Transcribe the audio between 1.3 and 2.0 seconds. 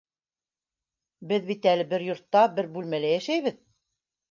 Беҙ бит әле